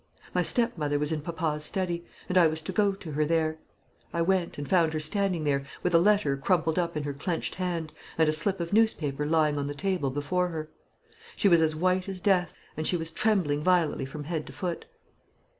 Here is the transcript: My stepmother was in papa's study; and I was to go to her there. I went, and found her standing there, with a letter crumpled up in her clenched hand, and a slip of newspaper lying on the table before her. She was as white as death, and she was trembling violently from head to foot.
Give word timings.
My 0.33 0.41
stepmother 0.41 0.97
was 0.97 1.11
in 1.11 1.21
papa's 1.21 1.63
study; 1.63 2.03
and 2.27 2.35
I 2.35 2.47
was 2.47 2.63
to 2.63 2.71
go 2.71 2.93
to 2.93 3.11
her 3.11 3.23
there. 3.23 3.59
I 4.11 4.23
went, 4.23 4.57
and 4.57 4.67
found 4.67 4.93
her 4.93 4.99
standing 4.99 5.43
there, 5.43 5.63
with 5.83 5.93
a 5.93 5.99
letter 5.99 6.35
crumpled 6.37 6.79
up 6.79 6.97
in 6.97 7.03
her 7.03 7.13
clenched 7.13 7.53
hand, 7.53 7.93
and 8.17 8.27
a 8.27 8.33
slip 8.33 8.59
of 8.59 8.73
newspaper 8.73 9.27
lying 9.27 9.59
on 9.59 9.67
the 9.67 9.75
table 9.75 10.09
before 10.09 10.47
her. 10.47 10.71
She 11.35 11.47
was 11.47 11.61
as 11.61 11.75
white 11.75 12.09
as 12.09 12.19
death, 12.19 12.55
and 12.75 12.87
she 12.87 12.97
was 12.97 13.11
trembling 13.11 13.61
violently 13.61 14.07
from 14.07 14.23
head 14.23 14.47
to 14.47 14.53
foot. 14.53 14.85